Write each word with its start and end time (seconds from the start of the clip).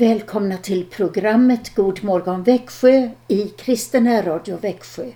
Välkomna 0.00 0.56
till 0.56 0.86
programmet 0.86 1.74
God 1.74 2.04
morgon 2.04 2.42
Växjö 2.42 3.10
i 3.28 3.48
Kristen 3.48 4.22
Radio 4.22 4.56
Växjö. 4.56 5.10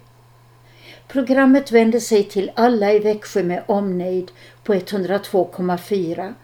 Programmet 1.08 1.72
vänder 1.72 2.00
sig 2.00 2.24
till 2.24 2.50
alla 2.54 2.92
i 2.92 2.98
Växjö 2.98 3.42
med 3.42 3.62
omnejd 3.66 4.30
på 4.64 4.74
102,4 4.74 6.34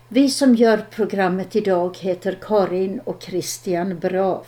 Vi 0.09 0.31
som 0.31 0.55
gör 0.55 0.87
programmet 0.91 1.57
idag 1.57 1.97
heter 2.01 2.39
Karin 2.41 3.01
och 3.05 3.23
Christian 3.23 3.99
Brav. 3.99 4.47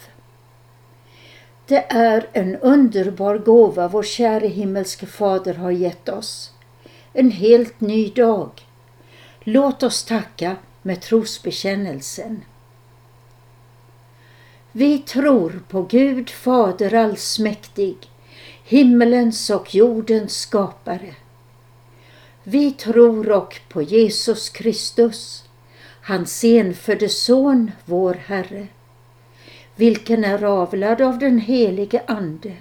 Det 1.70 1.86
är 1.88 2.26
en 2.32 2.56
underbar 2.56 3.38
gåva 3.38 3.88
vår 3.88 4.02
käre 4.02 4.46
himmelske 4.46 5.06
Fader 5.06 5.54
har 5.54 5.70
gett 5.70 6.08
oss. 6.08 6.50
En 7.12 7.30
helt 7.30 7.80
ny 7.80 8.08
dag. 8.08 8.50
Låt 9.40 9.82
oss 9.82 10.04
tacka 10.04 10.56
med 10.82 11.00
trosbekännelsen. 11.00 12.44
Vi 14.72 14.98
tror 14.98 15.62
på 15.68 15.82
Gud 15.82 16.30
Fader 16.30 16.94
allsmäktig, 16.94 17.96
himmelens 18.64 19.50
och 19.50 19.74
jordens 19.74 20.40
skapare. 20.40 21.14
Vi 22.42 22.72
tror 22.72 23.30
och 23.30 23.60
på 23.68 23.82
Jesus 23.82 24.48
Kristus, 24.48 25.44
hans 26.02 26.44
enfödde 26.44 27.08
Son, 27.08 27.70
vår 27.84 28.14
Herre 28.14 28.66
vilken 29.80 30.24
är 30.24 30.44
avlad 30.44 31.00
av 31.00 31.18
den 31.18 31.38
helige 31.38 32.02
Ande, 32.06 32.52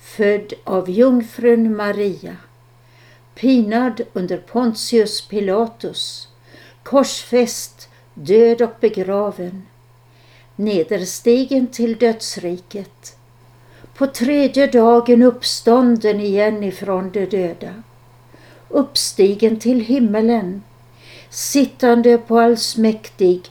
född 0.00 0.52
av 0.64 0.90
jungfrun 0.90 1.76
Maria, 1.76 2.36
pinad 3.34 4.00
under 4.12 4.36
Pontius 4.36 5.28
Pilatus, 5.28 6.28
korsfäst, 6.82 7.88
död 8.14 8.62
och 8.62 8.74
begraven, 8.80 9.66
nederstigen 10.56 11.66
till 11.66 11.96
dödsriket, 11.96 13.16
på 13.94 14.06
tredje 14.06 14.66
dagen 14.66 15.22
uppstånden 15.22 16.20
igen 16.20 16.64
ifrån 16.64 17.10
de 17.10 17.26
döda, 17.26 17.82
uppstigen 18.68 19.58
till 19.58 19.80
himmelen, 19.80 20.62
sittande 21.30 22.18
på 22.18 22.38
allsmäktig 22.38 23.50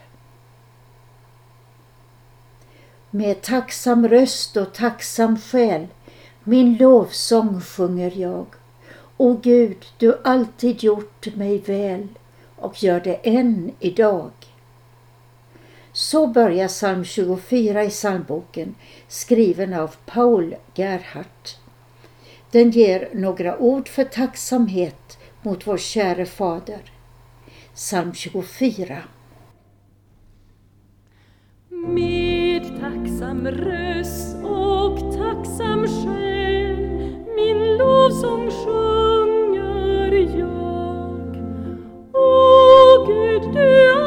Med 3.11 3.41
tacksam 3.41 4.07
röst 4.07 4.57
och 4.57 4.73
tacksam 4.73 5.39
själ 5.39 5.87
min 6.43 6.77
lovsång 6.77 7.61
sjunger 7.61 8.11
jag. 8.15 8.45
O 9.17 9.39
Gud, 9.43 9.85
du 9.97 10.17
alltid 10.23 10.83
gjort 10.83 11.35
mig 11.35 11.57
väl 11.57 12.07
och 12.55 12.83
gör 12.83 12.99
det 12.99 13.15
än 13.15 13.71
idag. 13.79 14.31
Så 15.93 16.27
börjar 16.27 16.67
psalm 16.67 17.05
24 17.05 17.83
i 17.83 17.89
psalmboken 17.89 18.75
skriven 19.07 19.73
av 19.73 19.95
Paul 20.05 20.55
Gerhardt. 20.75 21.59
Den 22.51 22.71
ger 22.71 23.09
några 23.13 23.57
ord 23.57 23.89
för 23.89 24.03
tacksamhet 24.03 25.17
mot 25.41 25.67
vår 25.67 25.77
käre 25.77 26.25
Fader. 26.25 26.81
Psalm 27.73 28.13
24. 28.13 29.01
Tacksam 32.91 33.47
röst 33.47 34.35
och 34.43 34.97
tacksam 34.99 35.87
själ 35.87 36.77
min 37.35 37.77
lovsång 37.77 38.51
sjunger 38.51 40.11
jag. 40.39 41.35
O 42.13 43.05
Gud, 43.07 43.53
du 43.53 44.00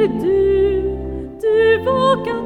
är 0.00 0.08
du, 0.08 0.82
du 1.40 1.78
vakat 1.84 2.45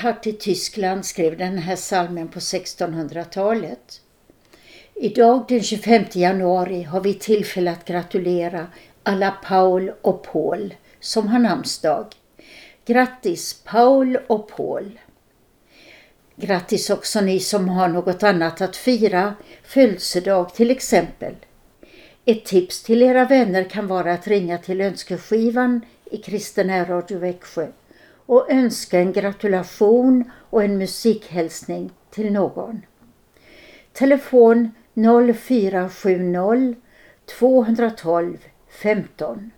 Paul 0.00 0.26
i 0.26 0.32
Tyskland 0.32 1.06
skrev 1.06 1.38
den 1.38 1.58
här 1.58 1.76
salmen 1.76 2.28
på 2.28 2.38
1600-talet. 2.38 4.00
Idag 4.94 5.44
den 5.48 5.62
25 5.62 6.04
januari 6.12 6.82
har 6.82 7.00
vi 7.00 7.14
tillfälle 7.14 7.70
att 7.70 7.84
gratulera 7.84 8.66
alla 9.02 9.30
Paul 9.30 9.92
och 10.02 10.22
Paul 10.22 10.74
som 11.00 11.28
har 11.28 11.38
namnsdag. 11.38 12.06
Grattis 12.86 13.62
Paul 13.64 14.18
och 14.26 14.48
Paul! 14.48 14.98
Grattis 16.36 16.90
också 16.90 17.20
ni 17.20 17.40
som 17.40 17.68
har 17.68 17.88
något 17.88 18.22
annat 18.22 18.60
att 18.60 18.76
fira, 18.76 19.34
födelsedag 19.62 20.54
till 20.54 20.70
exempel. 20.70 21.34
Ett 22.24 22.44
tips 22.44 22.82
till 22.82 23.02
era 23.02 23.24
vänner 23.24 23.64
kan 23.64 23.86
vara 23.86 24.12
att 24.12 24.28
ringa 24.28 24.58
till 24.58 24.80
önskeskivan 24.80 25.80
i 26.10 26.16
Kristen 26.16 26.86
Radio 26.86 27.18
Växjö 27.18 27.66
och 28.30 28.50
önska 28.50 29.00
en 29.00 29.12
gratulation 29.12 30.30
och 30.50 30.64
en 30.64 30.78
musikhälsning 30.78 31.90
till 32.10 32.32
någon. 32.32 32.82
Telefon 33.92 34.70
0470 35.34 36.74
212 37.38 38.38
15. 38.82 39.50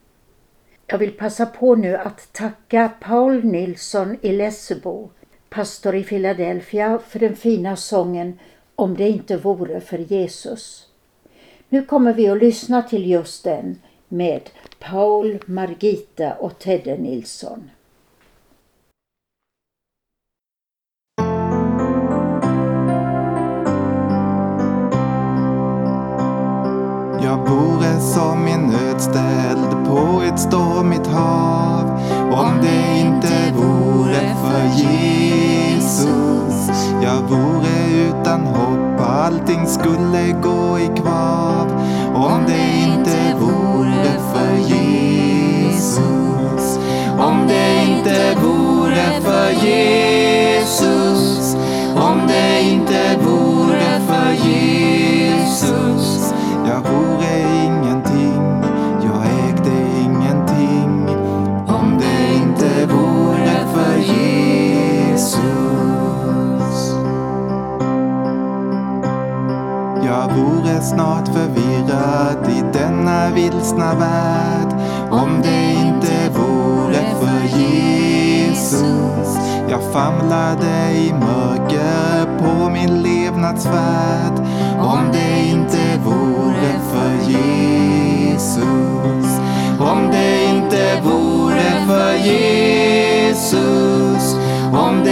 Jag 0.86 0.98
vill 0.98 1.12
passa 1.12 1.46
på 1.46 1.74
nu 1.74 1.96
att 1.96 2.32
tacka 2.32 2.90
Paul 3.00 3.44
Nilsson 3.44 4.16
i 4.22 4.32
Lessebo, 4.32 5.10
pastor 5.48 5.94
i 5.94 6.04
Philadelphia, 6.04 6.98
för 7.08 7.18
den 7.18 7.36
fina 7.36 7.76
sången 7.76 8.38
Om 8.76 8.96
det 8.96 9.08
inte 9.08 9.36
vore 9.36 9.80
för 9.80 9.98
Jesus. 9.98 10.86
Nu 11.68 11.84
kommer 11.84 12.12
vi 12.12 12.28
att 12.28 12.38
lyssna 12.38 12.82
till 12.82 13.10
just 13.10 13.44
den 13.44 13.78
med 14.08 14.50
Paul, 14.78 15.38
Margita 15.46 16.34
och 16.34 16.58
Tedde 16.58 16.98
Nilsson. 16.98 17.70
Som 28.02 28.46
en 28.46 28.66
nödställd 28.66 29.86
på 29.86 30.22
ett 30.22 30.40
stormigt 30.40 31.06
hav 31.06 31.90
om 32.32 32.58
det 32.62 32.98
inte 32.98 33.52
vore 33.56 34.34
för 34.42 34.64
Jesus. 34.82 36.12
Jag 37.02 37.22
vore 37.22 38.08
utan 38.08 38.40
hopp, 38.40 39.00
allting 39.00 39.66
skulle 39.66 40.32
gå 40.42 40.78
i 40.78 40.86
kvav 40.96 41.66
om 42.14 42.44
det 42.46 42.82
inte 42.86 43.34
vore 43.40 44.18
för 44.32 44.56
Jesus. 44.74 45.98
Om 47.18 47.46
det 47.48 47.82
inte 47.82 48.36
vore 48.42 49.20
för 49.20 49.66
Jesus. 49.66 51.56
Om 51.96 52.20
det 52.26 52.62
snart 70.82 71.28
förvirrad 71.28 72.50
i 72.50 72.62
denna 72.72 73.30
vilsna 73.30 73.94
värld 73.94 74.74
om 75.10 75.42
det 75.42 75.72
inte 75.72 76.28
vore 76.38 77.04
för 77.20 77.58
Jesus. 77.58 79.38
Jag 79.68 79.92
famlade 79.92 80.92
i 80.92 81.12
mörker 81.12 82.38
på 82.38 82.70
min 82.70 83.02
levnadsfärd 83.02 84.38
om 84.80 84.98
det 85.12 85.40
inte 85.50 85.98
vore 86.04 86.78
för 86.92 87.30
Jesus. 87.30 88.62
Om 89.80 90.10
det 90.10 90.44
inte 90.44 91.00
vore 91.04 91.86
för 91.86 92.14
Jesus. 92.14 93.56
Om 94.72 95.00
det 95.04 95.11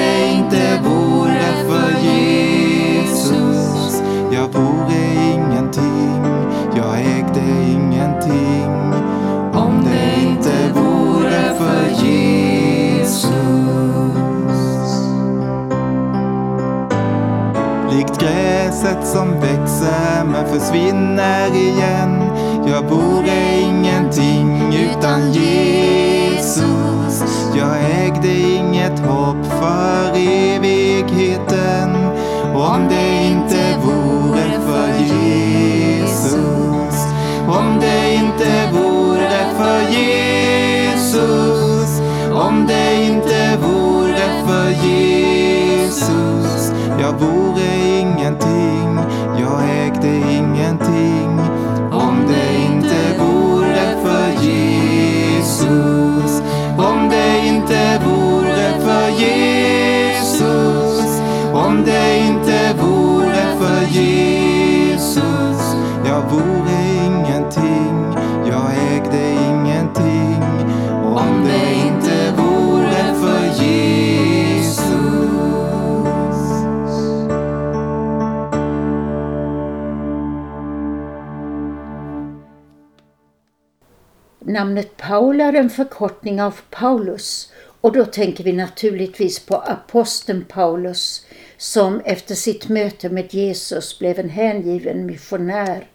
Namnet 84.71 84.97
Paul 84.97 85.41
är 85.41 85.53
en 85.53 85.71
förkortning 85.71 86.43
av 86.43 86.61
Paulus 86.71 87.53
och 87.81 87.93
då 87.93 88.05
tänker 88.05 88.45
vi 88.45 88.53
naturligtvis 88.53 89.47
på 89.47 89.57
aposteln 89.57 90.45
Paulus 90.45 91.27
som 91.57 92.01
efter 92.05 92.35
sitt 92.35 92.69
möte 92.69 93.09
med 93.09 93.35
Jesus 93.35 93.99
blev 93.99 94.19
en 94.19 94.29
hängiven 94.29 95.07
missionär 95.07 95.87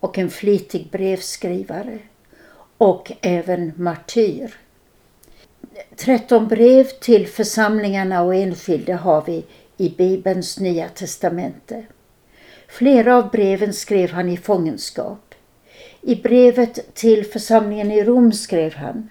och 0.00 0.18
en 0.18 0.30
flitig 0.30 0.88
brevskrivare 0.90 1.98
och 2.78 3.12
även 3.20 3.72
martyr. 3.76 4.56
13 5.96 6.48
brev 6.48 6.84
till 6.84 7.26
församlingarna 7.26 8.22
och 8.22 8.34
enskilda 8.34 8.96
har 8.96 9.24
vi 9.26 9.44
i 9.76 9.88
Bibelns 9.88 10.60
nya 10.60 10.88
testamente. 10.88 11.86
Flera 12.68 13.16
av 13.16 13.30
breven 13.30 13.74
skrev 13.74 14.10
han 14.10 14.28
i 14.28 14.36
fångenskap. 14.36 15.27
I 16.00 16.16
brevet 16.16 16.94
till 16.94 17.24
församlingen 17.24 17.90
i 17.90 18.04
Rom 18.04 18.32
skrev 18.32 18.74
han 18.74 19.08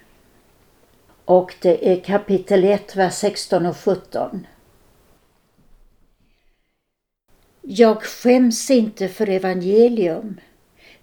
och 1.27 1.55
det 1.61 1.91
är 1.91 1.99
kapitel 1.99 2.63
1, 2.63 2.95
vers 2.95 3.13
16 3.13 3.65
och 3.65 3.77
17. 3.77 4.47
Jag 7.61 8.03
skäms 8.03 8.71
inte 8.71 9.07
för 9.07 9.29
evangelium. 9.29 10.39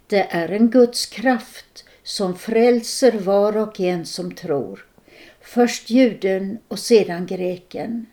Det 0.07 0.27
är 0.29 0.49
en 0.49 0.69
Guds 0.69 1.05
kraft 1.05 1.85
som 2.03 2.37
frälser 2.37 3.11
var 3.11 3.57
och 3.57 3.79
en 3.79 4.05
som 4.05 4.35
tror. 4.35 4.85
Först 5.41 5.89
juden 5.89 6.57
och 6.67 6.79
sedan 6.79 7.25
greken. 7.25 8.05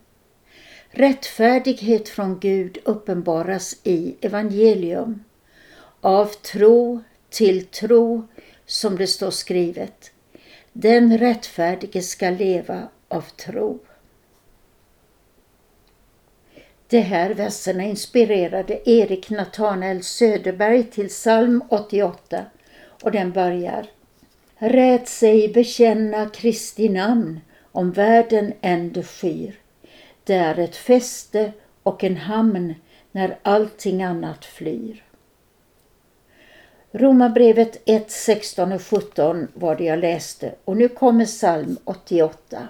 Rättfärdighet 0.90 2.08
från 2.08 2.40
Gud 2.40 2.78
uppenbaras 2.84 3.76
i 3.84 4.16
evangelium. 4.20 5.24
Av 6.00 6.26
tro 6.26 7.02
till 7.32 7.66
tro, 7.66 8.28
som 8.66 8.96
det 8.98 9.06
står 9.06 9.30
skrivet. 9.30 10.12
Den 10.72 11.18
rättfärdige 11.18 12.02
ska 12.02 12.30
leva 12.30 12.88
av 13.08 13.22
tro. 13.22 13.78
De 16.88 17.00
här 17.00 17.30
verserna 17.30 17.82
inspirerade 17.82 18.90
Erik 18.90 19.30
Nathanael 19.30 20.02
Söderberg 20.02 20.84
till 20.84 21.08
psalm 21.08 21.62
88 21.68 22.44
och 23.02 23.12
den 23.12 23.32
börjar 23.32 23.86
Rät 24.64 25.08
sig 25.08 25.48
bekänna 25.48 26.28
Kristi 26.28 26.88
namn 26.88 27.40
om 27.72 27.92
världen 27.92 28.52
ände 28.60 29.02
skyr. 29.02 29.58
Det 30.24 30.34
är 30.34 30.58
ett 30.58 30.76
fäste 30.76 31.52
och 31.82 32.04
en 32.04 32.16
hamn 32.16 32.74
när 33.12 33.38
allting 33.42 34.02
annat 34.02 34.44
flyr. 34.44 35.04
Romarbrevet 36.94 37.82
1, 37.86 38.10
16 38.10 38.72
och 38.72 38.82
17 38.82 39.48
var 39.54 39.76
det 39.76 39.84
jag 39.84 39.98
läste 39.98 40.54
och 40.64 40.76
nu 40.76 40.88
kommer 40.88 41.24
psalm 41.24 41.76
88. 41.84 42.68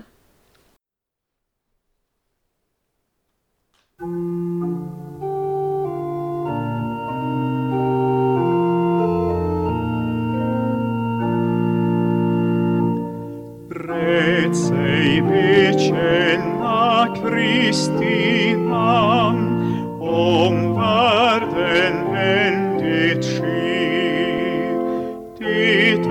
Bred 13.68 14.56
sig 14.56 15.22
bekänna 15.22 17.06
Kristi 17.16 18.54
namn 18.56 19.62
om 20.00 20.74
världen 20.74 22.16
än 22.16 22.78
sker. 23.22 23.51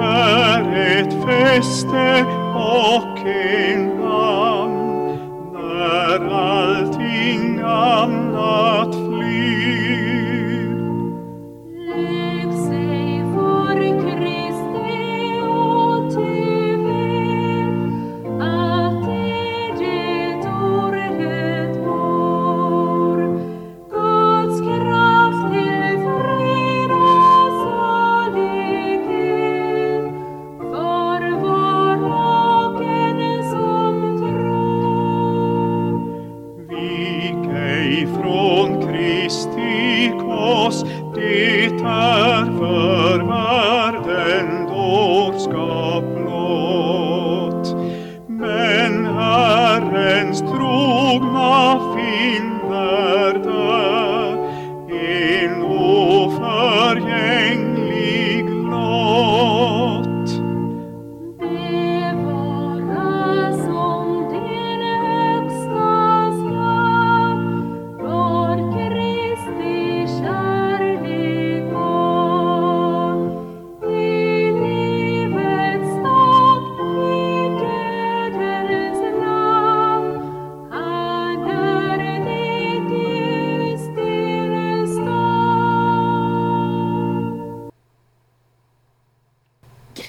Det 0.01 0.07
är 0.07 1.01
ett 1.01 1.13
fäste 1.25 2.25
och 2.55 3.19
en 3.27 4.03
hamn 4.03 5.17
när 5.53 6.19
allting 6.29 6.70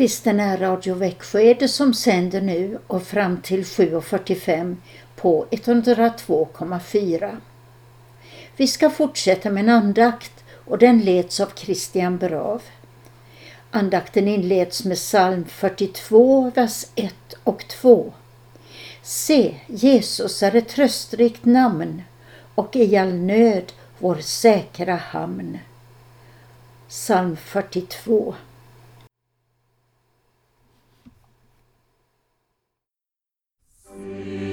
Kristen 0.02 0.40
är 0.40 0.58
Radio 0.58 0.94
Växjö 0.94 1.40
är 1.40 1.54
det 1.54 1.68
som 1.68 1.94
sänder 1.94 2.40
nu 2.40 2.78
och 2.86 3.02
fram 3.02 3.40
till 3.40 3.62
7.45 3.62 4.76
på 5.16 5.46
102,4. 5.50 7.36
Vi 8.56 8.66
ska 8.66 8.90
fortsätta 8.90 9.50
med 9.50 9.60
en 9.60 9.68
andakt 9.68 10.44
och 10.64 10.78
den 10.78 11.00
leds 11.00 11.40
av 11.40 11.50
Christian 11.54 12.18
Brav. 12.18 12.62
Andakten 13.70 14.28
inleds 14.28 14.84
med 14.84 14.96
psalm 14.96 15.44
42, 15.44 16.50
vers 16.54 16.86
1 16.94 17.14
och 17.44 17.68
2. 17.68 18.12
Se, 19.02 19.54
Jesus 19.66 20.42
är 20.42 20.56
ett 20.56 20.68
tröstrikt 20.68 21.44
namn 21.44 22.02
och 22.54 22.76
i 22.76 22.96
all 22.96 23.14
nöd 23.14 23.72
vår 23.98 24.16
säkra 24.16 24.96
hamn. 24.96 25.58
Psalm 26.88 27.36
42. 27.36 28.34
Amen. 33.94 34.51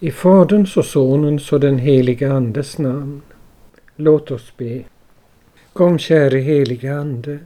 I 0.00 0.10
Faderns 0.10 0.76
och 0.76 0.84
Sonens 0.84 1.52
och 1.52 1.60
den 1.60 1.78
helige 1.78 2.32
Andes 2.32 2.78
namn. 2.78 3.22
Låt 3.96 4.30
oss 4.30 4.52
be. 4.56 4.82
Kom 5.72 5.98
käre 5.98 6.38
helige 6.38 6.94
Ande 6.94 7.38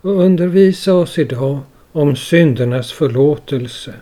och 0.00 0.20
undervisa 0.24 0.94
oss 0.94 1.18
idag 1.18 1.58
om 1.92 2.16
syndernas 2.16 2.92
förlåtelse. 2.92 3.94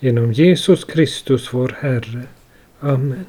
Genom 0.00 0.32
Jesus 0.32 0.84
Kristus 0.84 1.54
vår 1.54 1.76
Herre. 1.80 2.22
Amen. 2.80 3.26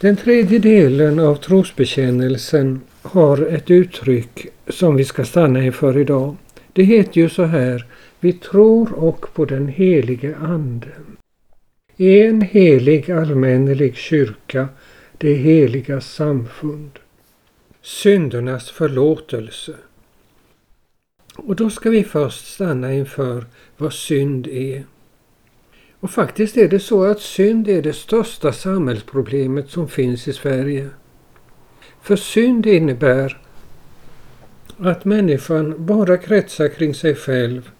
Den 0.00 0.16
tredje 0.16 0.58
delen 0.58 1.18
av 1.18 1.36
trosbekännelsen 1.36 2.80
har 3.02 3.46
ett 3.46 3.70
uttryck 3.70 4.46
som 4.68 4.96
vi 4.96 5.04
ska 5.04 5.24
stanna 5.24 5.64
inför 5.64 5.98
idag. 5.98 6.36
Det 6.72 6.82
heter 6.82 7.20
ju 7.20 7.28
så 7.28 7.44
här, 7.44 7.86
vi 8.20 8.32
tror 8.32 8.92
och 8.92 9.34
på 9.34 9.44
den 9.44 9.68
helige 9.68 10.36
Ande. 10.36 10.88
En 12.02 12.42
helig 12.42 13.10
allmännelig 13.10 13.96
kyrka, 13.96 14.68
det 15.18 15.34
heliga 15.34 16.00
samfund. 16.00 16.98
Syndernas 17.82 18.70
förlåtelse. 18.70 19.74
Och 21.36 21.56
då 21.56 21.70
ska 21.70 21.90
vi 21.90 22.04
först 22.04 22.54
stanna 22.54 22.94
inför 22.94 23.44
vad 23.76 23.92
synd 23.92 24.46
är. 24.46 24.84
Och 26.00 26.10
faktiskt 26.10 26.56
är 26.56 26.68
det 26.68 26.80
så 26.80 27.04
att 27.04 27.20
synd 27.20 27.68
är 27.68 27.82
det 27.82 27.92
största 27.92 28.52
samhällsproblemet 28.52 29.70
som 29.70 29.88
finns 29.88 30.28
i 30.28 30.32
Sverige. 30.32 30.88
För 32.02 32.16
synd 32.16 32.66
innebär 32.66 33.40
att 34.78 35.04
människan 35.04 35.86
bara 35.86 36.16
kretsar 36.16 36.68
kring 36.68 36.94
sig 36.94 37.14
själv 37.14 37.70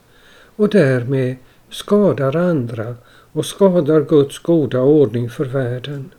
och 0.56 0.68
därmed 0.68 1.36
skadar 1.70 2.36
andra 2.36 2.96
och 3.32 3.46
skadar 3.46 4.00
Guds 4.00 4.38
goda 4.38 4.80
ordning 4.80 5.30
för 5.30 5.44
världen. 5.44 6.10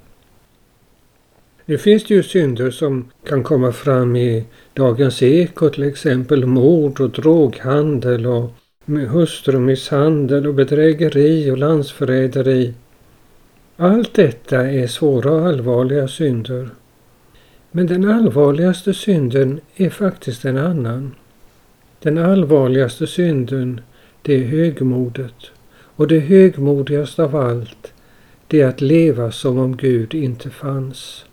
Nu 1.65 1.77
finns 1.77 2.03
det 2.03 2.13
ju 2.13 2.23
synder 2.23 2.71
som 2.71 3.11
kan 3.23 3.43
komma 3.43 3.71
fram 3.71 4.15
i 4.15 4.45
Dagens 4.73 5.23
Eko 5.23 5.69
till 5.69 5.83
exempel 5.83 6.45
mord 6.45 7.01
och 7.01 7.09
droghandel 7.09 8.25
och 8.25 8.51
hustrumisshandel 8.85 10.47
och 10.47 10.53
bedrägeri 10.53 11.51
och 11.51 11.57
landsförräderi. 11.57 12.73
Allt 13.77 14.13
detta 14.13 14.69
är 14.69 14.87
svåra 14.87 15.31
och 15.31 15.47
allvarliga 15.47 16.07
synder. 16.07 16.69
Men 17.71 17.87
den 17.87 18.09
allvarligaste 18.09 18.93
synden 18.93 19.59
är 19.75 19.89
faktiskt 19.89 20.45
en 20.45 20.57
annan. 20.57 21.15
Den 21.99 22.17
allvarligaste 22.17 23.07
synden, 23.07 23.81
det 24.21 24.33
är 24.33 24.45
högmodet. 24.45 25.51
Och 26.01 26.07
det 26.07 26.19
högmodigaste 26.19 27.23
av 27.23 27.35
allt, 27.35 27.93
det 28.47 28.61
är 28.61 28.67
att 28.67 28.81
leva 28.81 29.31
som 29.31 29.57
om 29.57 29.77
Gud 29.77 30.13
inte 30.13 30.49
fanns. 30.49 31.25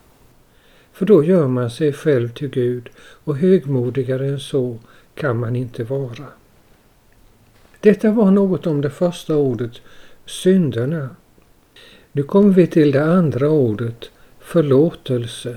För 0.92 1.06
då 1.06 1.24
gör 1.24 1.48
man 1.48 1.70
sig 1.70 1.92
själv 1.92 2.28
till 2.28 2.48
Gud 2.48 2.88
och 2.98 3.36
högmodigare 3.36 4.26
än 4.26 4.40
så 4.40 4.78
kan 5.14 5.38
man 5.38 5.56
inte 5.56 5.84
vara. 5.84 6.26
Detta 7.80 8.10
var 8.10 8.30
något 8.30 8.66
om 8.66 8.80
det 8.80 8.90
första 8.90 9.36
ordet, 9.36 9.72
synderna. 10.26 11.08
Nu 12.12 12.22
kommer 12.22 12.50
vi 12.50 12.66
till 12.66 12.92
det 12.92 13.04
andra 13.04 13.50
ordet, 13.50 14.10
förlåtelse. 14.38 15.56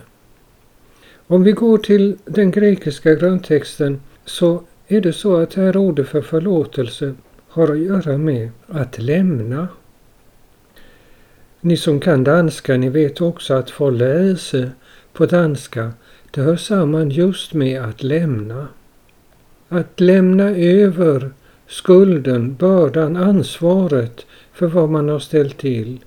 Om 1.28 1.44
vi 1.44 1.52
går 1.52 1.78
till 1.78 2.18
den 2.26 2.52
grekiska 2.52 3.16
grundtexten 3.16 4.02
så 4.26 4.64
är 4.88 5.02
det 5.02 5.14
så 5.14 5.38
att 5.38 5.54
här 5.54 5.78
ordet 5.78 6.08
för 6.08 6.22
förlåtelse 6.22 7.16
har 7.52 7.72
att 7.72 7.80
göra 7.80 8.18
med 8.18 8.50
att 8.68 8.98
lämna. 8.98 9.68
Ni 11.62 11.78
som 11.78 12.00
kan 12.00 12.24
danska, 12.24 12.78
ni 12.78 12.90
vet 12.90 13.22
också 13.22 13.54
att 13.54 13.70
förläse 13.70 14.72
på 15.14 15.26
danska, 15.26 15.92
det 16.32 16.42
hör 16.42 16.56
samman 16.56 17.10
just 17.10 17.54
med 17.54 17.82
att 17.82 18.04
lämna. 18.04 18.68
Att 19.70 20.00
lämna 20.00 20.50
över 20.50 21.32
skulden, 21.68 22.56
bördan, 22.56 23.16
ansvaret 23.16 24.26
för 24.54 24.68
vad 24.68 24.90
man 24.90 25.10
har 25.10 25.20
ställt 25.20 25.58
till 25.58 26.00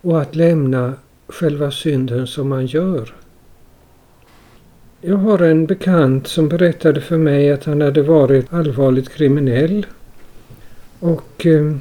och 0.00 0.20
att 0.20 0.36
lämna 0.36 0.94
själva 1.28 1.70
synden 1.70 2.26
som 2.26 2.48
man 2.48 2.66
gör. 2.66 3.14
Jag 5.00 5.16
har 5.16 5.38
en 5.38 5.66
bekant 5.66 6.26
som 6.26 6.48
berättade 6.48 7.00
för 7.00 7.18
mig 7.18 7.52
att 7.52 7.64
han 7.64 7.80
hade 7.80 8.02
varit 8.02 8.52
allvarligt 8.52 9.08
kriminell 9.08 9.86
och 11.00 11.46
eh, 11.46 11.76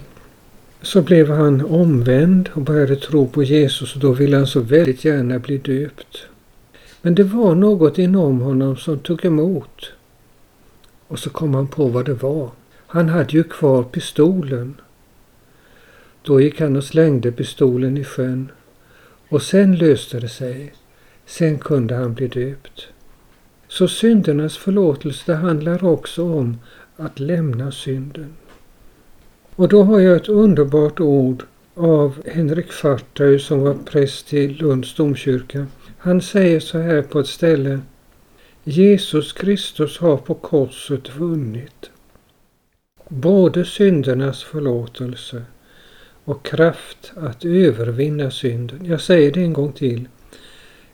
så 0.82 1.02
blev 1.02 1.30
han 1.30 1.66
omvänd 1.66 2.50
och 2.54 2.62
började 2.62 2.96
tro 2.96 3.28
på 3.28 3.44
Jesus 3.44 3.96
och 3.96 4.02
då 4.02 4.12
ville 4.12 4.38
han 4.38 4.48
så 4.48 4.60
väldigt 4.60 5.06
gärna 5.06 5.40
bli 5.40 5.58
döpt. 5.58 6.28
Men 7.02 7.16
det 7.16 7.24
var 7.24 7.56
något 7.56 7.98
inom 7.98 8.42
honom 8.42 8.78
som 8.78 9.00
tog 9.00 9.26
emot. 9.26 9.92
Och 11.08 11.20
så 11.20 11.30
kom 11.30 11.54
han 11.54 11.68
på 11.68 11.88
vad 11.88 12.06
det 12.06 12.14
var. 12.14 12.50
Han 12.88 13.10
hade 13.10 13.32
ju 13.32 13.44
kvar 13.44 13.84
pistolen. 13.84 14.76
Då 16.22 16.42
gick 16.42 16.62
han 16.62 16.76
och 16.76 16.84
slängde 16.84 17.32
pistolen 17.32 17.98
i 17.98 18.04
sjön. 18.04 18.52
Och 19.30 19.42
sen 19.42 19.76
löste 19.76 20.20
det 20.20 20.30
sig. 20.30 20.74
Sen 21.26 21.60
kunde 21.60 21.96
han 21.96 22.14
bli 22.14 22.28
döpt. 22.28 22.88
Så 23.68 23.88
syndernas 23.88 24.58
förlåtelse 24.58 25.24
det 25.26 25.36
handlar 25.36 25.84
också 25.84 26.34
om 26.34 26.58
att 26.98 27.20
lämna 27.20 27.72
synden. 27.72 28.34
Och 29.58 29.68
då 29.68 29.84
har 29.84 30.00
jag 30.00 30.16
ett 30.16 30.30
underbart 30.30 31.00
ord 31.00 31.44
av 31.76 32.28
Henrik 32.28 32.72
Fartau 32.72 33.40
som 33.40 33.60
var 33.62 33.74
präst 33.74 34.34
i 34.34 34.48
Lunds 34.48 34.96
domkyrka. 34.96 35.68
Han 35.98 36.22
säger 36.22 36.60
så 36.60 36.78
här 36.78 37.02
på 37.02 37.20
ett 37.20 37.28
ställe. 37.28 37.80
Jesus 38.64 39.34
Kristus 39.34 39.98
har 39.98 40.18
på 40.18 40.34
korset 40.34 41.16
vunnit 41.16 41.90
både 43.10 43.66
syndernas 43.66 44.44
förlåtelse 44.44 45.44
och 46.24 46.46
kraft 46.46 47.12
att 47.16 47.46
övervinna 47.46 48.32
synden. 48.32 48.86
Jag 48.86 49.02
säger 49.02 49.32
det 49.32 49.42
en 49.42 49.54
gång 49.54 49.72
till. 49.72 50.08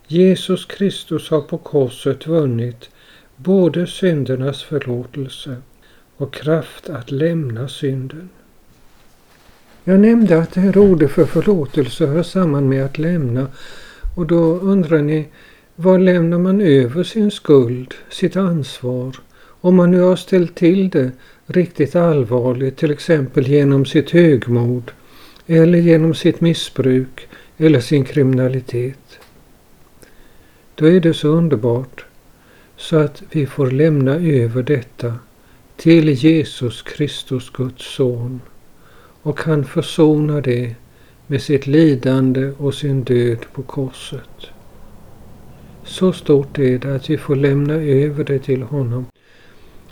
Jesus 0.06 0.64
Kristus 0.64 1.30
har 1.30 1.40
på 1.40 1.58
korset 1.58 2.26
vunnit 2.26 2.90
både 3.36 3.86
syndernas 3.86 4.62
förlåtelse 4.62 5.56
och 6.16 6.34
kraft 6.34 6.88
att 6.88 7.10
lämna 7.10 7.68
synden. 7.68 8.28
Jag 9.86 10.00
nämnde 10.00 10.38
att 10.38 10.52
det 10.52 10.60
här 10.60 10.78
ordet 10.78 11.10
för 11.10 11.24
förlåtelse 11.24 12.06
hör 12.06 12.22
samman 12.22 12.68
med 12.68 12.84
att 12.84 12.98
lämna 12.98 13.46
och 14.16 14.26
då 14.26 14.58
undrar 14.58 15.02
ni, 15.02 15.28
var 15.76 15.98
lämnar 15.98 16.38
man 16.38 16.60
över 16.60 17.02
sin 17.02 17.30
skuld, 17.30 17.94
sitt 18.10 18.36
ansvar? 18.36 19.16
Om 19.60 19.76
man 19.76 19.90
nu 19.90 20.00
har 20.00 20.16
ställt 20.16 20.54
till 20.54 20.90
det 20.90 21.12
riktigt 21.46 21.96
allvarligt, 21.96 22.76
till 22.76 22.90
exempel 22.90 23.48
genom 23.48 23.84
sitt 23.84 24.10
högmod 24.10 24.90
eller 25.46 25.78
genom 25.78 26.14
sitt 26.14 26.40
missbruk 26.40 27.28
eller 27.56 27.80
sin 27.80 28.04
kriminalitet. 28.04 29.18
Då 30.74 30.86
är 30.86 31.00
det 31.00 31.14
så 31.14 31.28
underbart 31.28 32.04
så 32.76 32.96
att 32.96 33.22
vi 33.30 33.46
får 33.46 33.70
lämna 33.70 34.14
över 34.14 34.62
detta 34.62 35.14
till 35.76 36.08
Jesus 36.08 36.82
Kristus, 36.82 37.50
Guds 37.50 37.94
son. 37.94 38.40
Och 39.24 39.40
han 39.40 39.64
försonar 39.64 40.40
det 40.40 40.74
med 41.26 41.42
sitt 41.42 41.66
lidande 41.66 42.52
och 42.58 42.74
sin 42.74 43.04
död 43.04 43.46
på 43.52 43.62
korset. 43.62 44.50
Så 45.84 46.12
stort 46.12 46.58
är 46.58 46.78
det 46.78 46.94
att 46.94 47.10
vi 47.10 47.18
får 47.18 47.36
lämna 47.36 47.74
över 47.74 48.24
det 48.24 48.38
till 48.38 48.62
honom. 48.62 49.06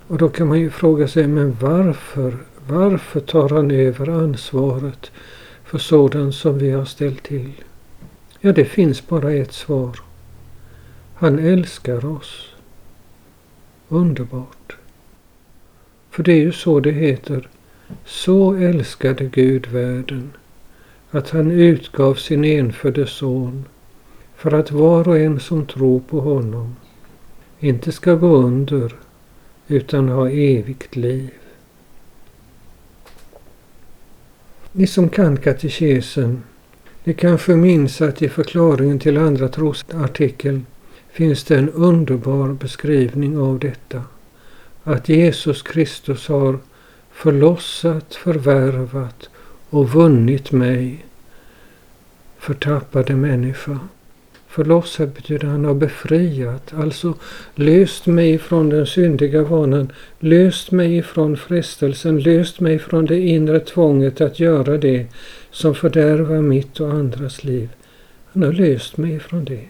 Och 0.07 0.19
då 0.19 0.29
kan 0.29 0.49
man 0.49 0.61
ju 0.61 0.71
fråga 0.71 1.09
sig, 1.09 1.27
men 1.27 1.57
varför? 1.61 2.37
Varför 2.69 3.21
tar 3.21 3.49
han 3.49 3.71
över 3.71 4.09
ansvaret 4.09 5.11
för 5.65 5.79
sådant 5.79 6.35
som 6.35 6.59
vi 6.59 6.71
har 6.71 6.85
ställt 6.85 7.23
till? 7.23 7.53
Ja, 8.41 8.53
det 8.53 8.65
finns 8.65 9.09
bara 9.09 9.33
ett 9.33 9.53
svar. 9.53 10.01
Han 11.15 11.39
älskar 11.39 12.05
oss. 12.05 12.55
Underbart. 13.89 14.77
För 16.11 16.23
det 16.23 16.33
är 16.33 16.41
ju 16.41 16.53
så 16.53 16.81
det 16.81 16.91
heter. 16.91 17.49
Så 18.05 18.55
älskade 18.55 19.25
Gud 19.25 19.67
världen 19.67 20.31
att 21.11 21.31
han 21.31 21.51
utgav 21.51 22.15
sin 22.15 22.45
enfödde 22.45 23.07
son 23.07 23.65
för 24.37 24.55
att 24.55 24.71
var 24.71 25.09
och 25.09 25.19
en 25.19 25.41
som 25.41 25.67
tror 25.67 26.01
på 26.01 26.21
honom 26.21 26.77
inte 27.61 27.93
ska 27.93 28.15
gå 28.15 28.37
under 28.37 28.95
utan 29.69 30.09
ha 30.09 30.31
evigt 30.31 30.97
liv. 30.97 31.31
Ni 34.73 34.87
som 34.87 35.09
kan 35.09 35.37
katekesen, 35.37 36.43
ni 37.05 37.15
kanske 37.15 37.57
minns 37.57 38.01
att 38.01 38.23
i 38.23 38.29
förklaringen 38.29 38.99
till 38.99 39.19
andra 39.19 39.49
trosartikeln 39.49 40.67
finns 41.13 41.45
det 41.45 41.59
en 41.59 41.71
underbar 41.71 42.49
beskrivning 42.49 43.39
av 43.39 43.59
detta. 43.59 44.03
Att 44.85 45.09
Jesus 45.09 45.63
Kristus 45.63 46.29
har 46.29 46.59
förlossat, 47.13 48.15
förvärvat 48.15 49.31
och 49.71 49.91
vunnit 49.91 50.53
mig, 50.53 51.05
förtappade 52.39 53.17
människa. 53.17 53.79
Förlossat 54.49 55.15
betyder 55.15 55.49
han 55.49 55.65
har 55.65 55.75
befriat, 55.75 56.75
alltså 56.75 57.15
löst 57.55 58.07
mig 58.07 58.39
från 58.39 58.69
den 58.69 58.87
syndiga 58.87 59.43
vanan, 59.43 59.93
löst 60.19 60.71
mig 60.71 61.03
från 61.03 61.37
frestelsen, 61.37 62.21
löst 62.21 62.61
mig 62.61 62.79
från 62.79 63.07
det 63.07 63.21
inre 63.21 63.61
tvånget 63.61 64.21
att 64.21 64.41
göra 64.41 64.79
det 64.79 65.07
som 65.51 65.75
fördärvar 65.75 66.43
mitt 66.43 66.81
och 66.81 66.91
andras 66.91 67.45
liv. 67.45 67.69
Han 68.33 68.43
har 68.43 68.53
löst 68.53 68.97
mig 68.97 69.21
från 69.21 69.45
det. 69.45 69.65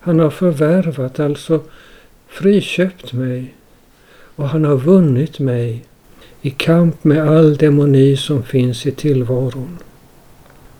Han 0.00 0.18
har 0.18 0.30
förvärvat, 0.30 1.20
alltså 1.20 1.60
friköpt 2.28 3.12
mig 3.12 3.54
och 4.36 4.48
han 4.48 4.64
har 4.64 4.76
vunnit 4.76 5.38
mig 5.38 5.84
i 6.42 6.50
kamp 6.50 7.04
med 7.04 7.28
all 7.28 7.56
demoni 7.56 8.16
som 8.16 8.42
finns 8.42 8.86
i 8.86 8.90
tillvaron. 8.90 9.78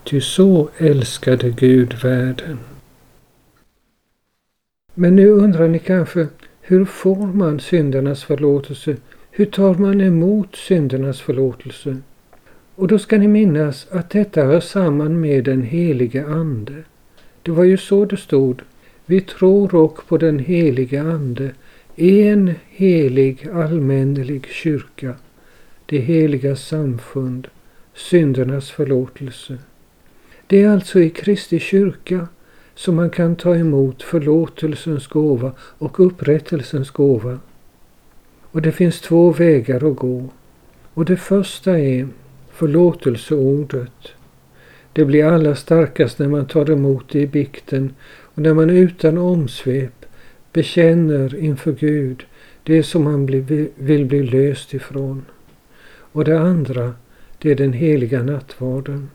Ty 0.03 0.21
så 0.21 0.69
älskade 0.77 1.49
Gud 1.49 1.93
världen. 2.03 2.59
Men 4.93 5.15
nu 5.15 5.29
undrar 5.29 5.67
ni 5.67 5.79
kanske, 5.79 6.27
hur 6.61 6.85
får 6.85 7.27
man 7.27 7.59
syndernas 7.59 8.23
förlåtelse? 8.23 8.95
Hur 9.31 9.45
tar 9.45 9.75
man 9.75 10.01
emot 10.01 10.55
syndernas 10.55 11.21
förlåtelse? 11.21 11.97
Och 12.75 12.87
då 12.87 12.99
ska 12.99 13.17
ni 13.17 13.27
minnas 13.27 13.87
att 13.91 14.09
detta 14.09 14.43
hör 14.43 14.59
samman 14.59 15.19
med 15.19 15.43
den 15.43 15.61
helige 15.61 16.25
Ande. 16.25 16.83
Det 17.41 17.51
var 17.51 17.63
ju 17.63 17.77
så 17.77 18.05
det 18.05 18.17
stod. 18.17 18.61
Vi 19.05 19.21
tror 19.21 19.75
och 19.75 20.07
på 20.07 20.17
den 20.17 20.39
helige 20.39 21.01
Ande, 21.01 21.51
en 21.95 22.53
helig 22.69 23.47
allmännelig 23.53 24.47
kyrka, 24.47 25.15
det 25.91 25.99
heliga 25.99 26.55
samfund, 26.55 27.47
syndernas 27.93 28.71
förlåtelse. 28.71 29.57
Det 30.47 30.63
är 30.63 30.69
alltså 30.69 30.99
i 30.99 31.09
Kristi 31.09 31.59
kyrka 31.59 32.27
som 32.75 32.95
man 32.95 33.09
kan 33.09 33.35
ta 33.35 33.55
emot 33.55 34.03
förlåtelsens 34.03 35.07
gåva 35.07 35.51
och 35.59 35.99
upprättelsens 35.99 36.91
gåva. 36.91 37.39
Och 38.41 38.61
det 38.61 38.71
finns 38.71 39.01
två 39.01 39.31
vägar 39.31 39.91
att 39.91 39.97
gå. 39.97 40.29
Och 40.93 41.05
det 41.05 41.17
första 41.17 41.79
är 41.79 42.07
förlåtelseordet. 42.51 44.07
Det 44.93 45.05
blir 45.05 45.25
allra 45.25 45.55
starkast 45.55 46.19
när 46.19 46.27
man 46.27 46.45
tar 46.45 46.69
emot 46.69 47.05
det 47.11 47.19
i 47.19 47.27
bikten 47.27 47.93
och 48.03 48.41
när 48.41 48.53
man 48.53 48.69
utan 48.69 49.17
omsvep 49.17 50.05
bekänner 50.53 51.35
inför 51.35 51.71
Gud 51.71 52.25
det 52.63 52.83
som 52.83 53.03
man 53.03 53.25
vill 53.75 54.05
bli 54.05 54.23
löst 54.23 54.73
ifrån. 54.73 55.25
Och 56.11 56.25
det 56.25 56.39
andra, 56.39 56.93
det 57.37 57.51
är 57.51 57.55
den 57.55 57.73
heliga 57.73 58.23
nattvarden. 58.23 59.09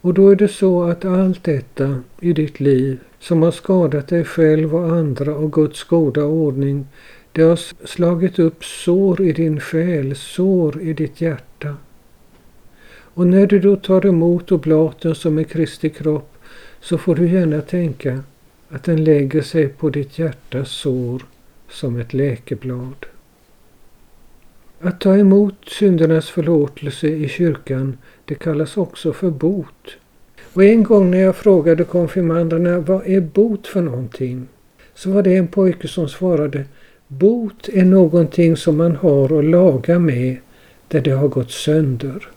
Och 0.00 0.14
då 0.14 0.28
är 0.28 0.36
det 0.36 0.48
så 0.48 0.82
att 0.82 1.04
allt 1.04 1.44
detta 1.44 2.02
i 2.20 2.32
ditt 2.32 2.60
liv 2.60 2.98
som 3.18 3.42
har 3.42 3.50
skadat 3.50 4.08
dig 4.08 4.24
själv 4.24 4.74
och 4.74 4.92
andra 4.92 5.34
och 5.34 5.52
Guds 5.52 5.84
goda 5.84 6.24
ordning, 6.24 6.86
det 7.32 7.42
har 7.42 7.86
slagit 7.86 8.38
upp 8.38 8.64
sår 8.64 9.20
i 9.20 9.32
din 9.32 9.60
själ, 9.60 10.16
sår 10.16 10.82
i 10.82 10.92
ditt 10.92 11.20
hjärta. 11.20 11.76
Och 13.16 13.26
när 13.26 13.46
du 13.46 13.58
då 13.58 13.76
tar 13.76 14.06
emot 14.06 14.52
oblaten 14.52 15.14
som 15.14 15.38
är 15.38 15.44
Kristi 15.44 15.90
kropp 15.90 16.32
så 16.80 16.98
får 16.98 17.14
du 17.14 17.28
gärna 17.28 17.60
tänka 17.60 18.20
att 18.68 18.84
den 18.84 19.04
lägger 19.04 19.42
sig 19.42 19.68
på 19.68 19.90
ditt 19.90 20.18
hjärtas 20.18 20.70
sår 20.70 21.22
som 21.68 21.96
ett 21.96 22.14
läkeblad. 22.14 23.06
Att 24.80 25.00
ta 25.00 25.16
emot 25.16 25.54
syndernas 25.66 26.30
förlåtelse 26.30 27.08
i 27.08 27.28
kyrkan, 27.28 27.98
det 28.24 28.34
kallas 28.34 28.76
också 28.76 29.12
för 29.12 29.30
bot. 29.30 29.96
Och 30.52 30.64
en 30.64 30.82
gång 30.82 31.10
när 31.10 31.18
jag 31.18 31.36
frågade 31.36 31.84
konfirmanderna 31.84 32.80
vad 32.80 33.06
är 33.06 33.20
bot 33.20 33.66
för 33.66 33.82
någonting? 33.82 34.48
Så 34.94 35.10
var 35.10 35.22
det 35.22 35.36
en 35.36 35.48
pojke 35.48 35.88
som 35.88 36.08
svarade 36.08 36.64
Bot 37.08 37.68
är 37.68 37.84
någonting 37.84 38.56
som 38.56 38.76
man 38.76 38.96
har 38.96 39.38
att 39.38 39.44
laga 39.44 39.98
med 39.98 40.36
där 40.88 41.00
det 41.00 41.10
har 41.10 41.28
gått 41.28 41.50
sönder. 41.50 42.28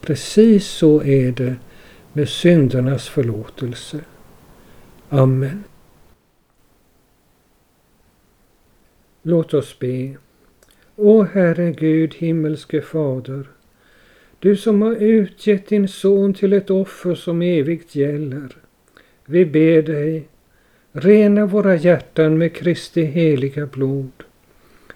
Precis 0.00 0.66
så 0.66 1.02
är 1.02 1.32
det 1.32 1.56
med 2.12 2.28
syndernas 2.28 3.08
förlåtelse. 3.08 4.00
Amen. 5.08 5.64
Låt 9.22 9.54
oss 9.54 9.78
be. 9.78 10.16
O 11.00 11.22
Herre 11.22 11.72
Gud, 11.72 12.14
himmelske 12.14 12.80
Fader, 12.82 13.44
du 14.38 14.56
som 14.56 14.82
har 14.82 14.94
utgett 14.94 15.68
din 15.68 15.88
son 15.88 16.34
till 16.34 16.52
ett 16.52 16.70
offer 16.70 17.14
som 17.14 17.42
evigt 17.42 17.94
gäller. 17.94 18.56
Vi 19.24 19.46
ber 19.46 19.82
dig, 19.82 20.28
rena 20.92 21.46
våra 21.46 21.76
hjärtan 21.76 22.38
med 22.38 22.54
Kristi 22.54 23.02
heliga 23.02 23.66
blod, 23.66 24.10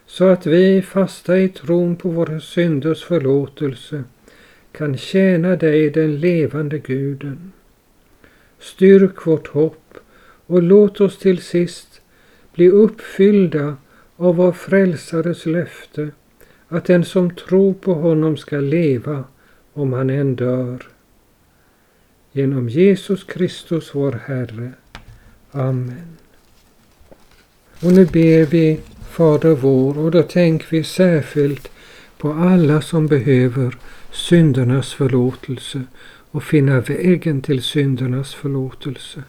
så 0.06 0.24
att 0.24 0.46
vi, 0.46 0.82
fasta 0.82 1.38
i 1.38 1.48
tron 1.48 1.96
på 1.96 2.08
våra 2.08 2.40
synders 2.40 3.04
förlåtelse, 3.04 4.04
kan 4.72 4.96
tjäna 4.96 5.56
dig, 5.56 5.90
den 5.90 6.20
levande 6.20 6.78
Guden. 6.78 7.52
Styrk 8.58 9.26
vårt 9.26 9.48
hopp 9.48 9.98
och 10.46 10.62
låt 10.62 11.00
oss 11.00 11.18
till 11.18 11.38
sist 11.38 12.00
bli 12.54 12.70
uppfyllda 12.70 13.76
av 14.16 14.36
vår 14.36 14.52
frälsares 14.52 15.46
löfte 15.46 16.10
att 16.68 16.84
den 16.84 17.04
som 17.04 17.34
tror 17.34 17.74
på 17.74 17.94
honom 17.94 18.36
ska 18.36 18.56
leva 18.56 19.24
om 19.72 19.92
han 19.92 20.10
än 20.10 20.36
dör. 20.36 20.88
Genom 22.32 22.68
Jesus 22.68 23.24
Kristus 23.24 23.94
vår 23.94 24.12
Herre. 24.12 24.72
Amen. 25.50 26.16
Och 27.82 27.92
nu 27.92 28.06
ber 28.06 28.46
vi 28.46 28.80
Fader 29.10 29.54
vår 29.54 29.98
och 29.98 30.10
då 30.10 30.22
tänker 30.22 30.66
vi 30.70 30.84
särskilt 30.84 31.70
på 32.18 32.32
alla 32.32 32.82
som 32.82 33.06
behöver 33.06 33.78
syndernas 34.10 34.92
förlåtelse 34.94 35.82
och 36.30 36.44
finna 36.44 36.80
vägen 36.80 37.42
till 37.42 37.62
syndernas 37.62 38.34
förlåtelse. 38.34 39.22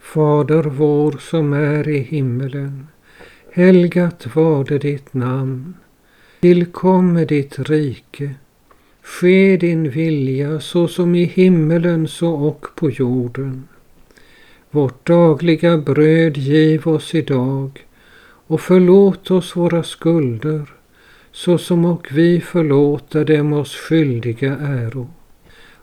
Fader 0.00 0.62
vår 0.62 1.12
som 1.20 1.52
är 1.52 1.88
i 1.88 1.98
himmelen. 1.98 2.86
Helgat 3.52 4.36
varde 4.36 4.78
ditt 4.78 5.14
namn. 5.14 5.74
Tillkomme 6.40 7.24
ditt 7.24 7.58
rike. 7.58 8.34
Ske 9.02 9.56
din 9.56 9.90
vilja 9.90 10.60
så 10.60 10.88
som 10.88 11.14
i 11.14 11.24
himmelen 11.24 12.08
så 12.08 12.32
och 12.32 12.66
på 12.74 12.90
jorden. 12.90 13.68
Vårt 14.70 15.06
dagliga 15.06 15.78
bröd 15.78 16.36
giv 16.36 16.88
oss 16.88 17.14
idag 17.14 17.86
och 18.46 18.60
förlåt 18.60 19.30
oss 19.30 19.56
våra 19.56 19.82
skulder 19.82 20.72
så 21.32 21.58
som 21.58 21.84
och 21.84 22.08
vi 22.10 22.40
förlåta 22.40 23.24
dem 23.24 23.52
oss 23.52 23.76
skyldiga 23.76 24.56
äro. 24.56 25.10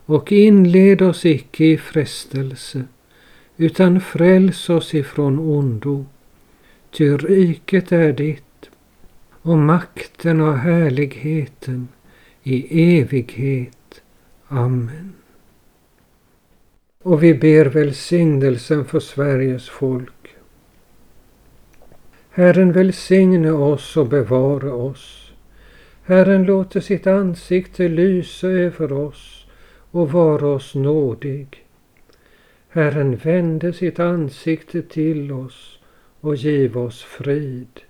Och 0.06 0.32
inled 0.32 1.02
oss 1.02 1.26
icke 1.26 1.64
i 1.64 1.78
frestelse 1.78 2.84
utan 3.56 4.00
fräls 4.00 4.70
oss 4.70 4.94
ifrån 4.94 5.38
ondo. 5.38 6.04
Ty 6.90 7.16
riket 7.16 7.92
är 7.92 8.12
ditt 8.12 8.70
och 9.42 9.58
makten 9.58 10.40
och 10.40 10.58
härligheten 10.58 11.88
i 12.42 12.98
evighet. 13.00 14.02
Amen. 14.48 15.12
Och 17.02 17.22
vi 17.22 17.34
ber 17.34 17.64
välsignelsen 17.66 18.84
för 18.84 19.00
Sveriges 19.00 19.68
folk. 19.68 20.12
Herren 22.30 22.72
välsigne 22.72 23.50
oss 23.50 23.96
och 23.96 24.06
bevara 24.06 24.74
oss. 24.74 25.32
Herren 26.02 26.44
låter 26.44 26.80
sitt 26.80 27.06
ansikte 27.06 27.88
lysa 27.88 28.46
över 28.46 28.92
oss 28.92 29.46
och 29.90 30.12
vara 30.12 30.46
oss 30.46 30.74
nådig. 30.74 31.64
Herren 32.68 33.16
vände 33.16 33.72
sitt 33.72 33.98
ansikte 33.98 34.82
till 34.82 35.32
oss 35.32 35.77
och 36.20 36.36
giv 36.36 36.78
oss 36.78 37.02
frid. 37.02 37.80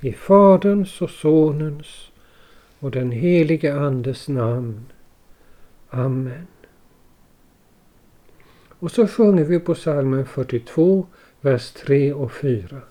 I 0.00 0.12
Faderns 0.12 1.02
och 1.02 1.10
Sonens 1.10 2.10
och 2.78 2.90
den 2.90 3.10
helige 3.10 3.74
Andes 3.74 4.28
namn. 4.28 4.84
Amen. 5.90 6.46
Och 8.78 8.90
så 8.90 9.06
sjunger 9.06 9.44
vi 9.44 9.60
på 9.60 9.74
psalmen 9.74 10.26
42, 10.26 11.06
vers 11.40 11.70
3 11.70 12.12
och 12.12 12.32
4. 12.32 12.82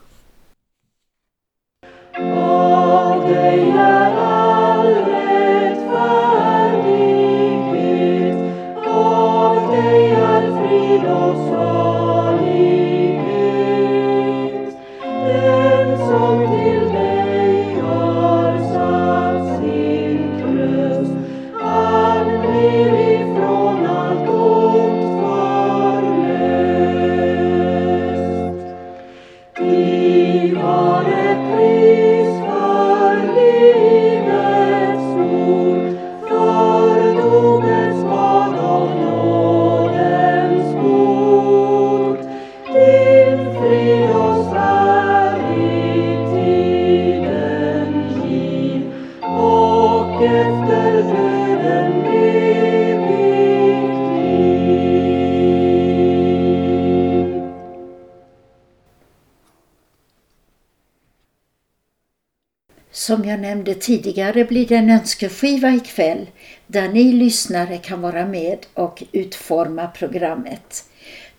Som 63.06 63.26
jag 63.26 63.39
nämnde 63.39 63.76
tidigare 63.76 64.46
blir 64.46 64.68
det 64.68 64.76
en 64.76 64.89
önskeskiva 64.89 65.70
ikväll 65.70 66.30
där 66.68 66.89
ni 66.89 67.04
lyssnare 67.13 67.78
kan 67.78 68.02
vara 68.02 68.26
med 68.26 68.58
och 68.74 69.04
utforma 69.12 69.88
programmet. 69.88 70.86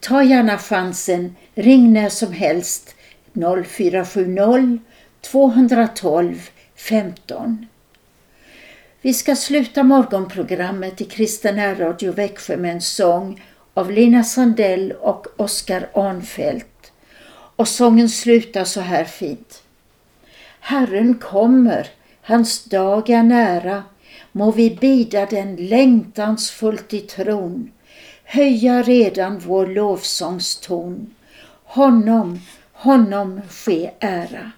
Ta 0.01 0.23
gärna 0.23 0.59
chansen, 0.59 1.37
ring 1.55 1.93
när 1.93 2.09
som 2.09 2.33
helst 2.33 2.95
0470 3.67 4.79
212 5.21 6.51
15. 6.77 7.67
Vi 9.03 9.15
ska 9.15 9.37
sluta 9.37 9.83
morgonprogrammet 9.83 11.01
i 11.01 11.05
Kristen 11.05 11.79
Radio 11.79 12.13
Växjö 12.13 12.57
med 12.57 12.73
en 12.73 12.81
sång 12.81 13.43
av 13.75 13.91
Lina 13.91 14.25
Sandell 14.25 14.93
och 14.93 15.27
Oskar 15.37 15.91
Arnfelt. 15.95 16.93
Och 17.57 17.69
sången 17.69 18.09
slutar 18.09 18.65
så 18.65 18.81
här 18.81 19.05
fint. 19.05 19.64
Herren 20.67 21.15
kommer, 21.19 21.89
Hans 22.23 22.65
dag 22.65 23.11
är 23.11 23.23
nära, 23.23 23.83
må 24.33 24.51
vi 24.51 24.71
bida 24.71 25.27
den 25.27 25.57
längtansfullt 25.57 26.95
i 26.95 27.01
tron, 27.01 27.73
höja 28.25 28.83
redan 28.83 29.39
vår 29.39 29.67
lovsångston. 29.67 31.15
Honom, 31.65 32.41
honom 32.73 33.41
ske 33.51 33.91
ära. 34.01 34.51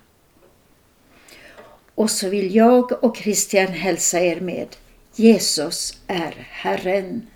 Och 1.95 2.11
så 2.11 2.29
vill 2.29 2.55
jag 2.55 3.05
och 3.05 3.16
Christian 3.16 3.66
hälsa 3.66 4.21
er 4.21 4.40
med 4.40 4.69
Jesus 5.14 5.99
är 6.07 6.35
Herren. 6.51 7.27